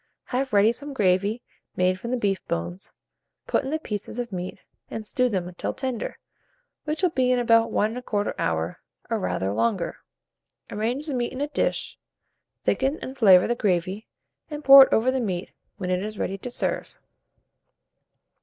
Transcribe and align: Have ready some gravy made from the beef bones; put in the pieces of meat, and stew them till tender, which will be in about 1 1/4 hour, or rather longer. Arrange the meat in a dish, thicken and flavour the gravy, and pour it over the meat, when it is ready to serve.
Have 0.33 0.51
ready 0.51 0.71
some 0.71 0.93
gravy 0.93 1.43
made 1.75 1.99
from 1.99 2.09
the 2.09 2.17
beef 2.17 2.43
bones; 2.47 2.91
put 3.45 3.63
in 3.63 3.69
the 3.69 3.77
pieces 3.77 4.17
of 4.17 4.31
meat, 4.31 4.57
and 4.89 5.05
stew 5.05 5.29
them 5.29 5.53
till 5.59 5.75
tender, 5.75 6.17
which 6.85 7.03
will 7.03 7.11
be 7.11 7.31
in 7.31 7.37
about 7.37 7.71
1 7.71 7.93
1/4 7.93 8.33
hour, 8.39 8.81
or 9.11 9.19
rather 9.19 9.51
longer. 9.51 9.97
Arrange 10.71 11.05
the 11.05 11.13
meat 11.13 11.31
in 11.31 11.39
a 11.39 11.47
dish, 11.47 11.99
thicken 12.63 12.97
and 13.03 13.15
flavour 13.15 13.45
the 13.47 13.53
gravy, 13.53 14.07
and 14.49 14.63
pour 14.63 14.87
it 14.87 14.91
over 14.91 15.11
the 15.11 15.19
meat, 15.21 15.51
when 15.77 15.91
it 15.91 16.01
is 16.01 16.17
ready 16.17 16.39
to 16.39 16.49
serve. 16.49 16.97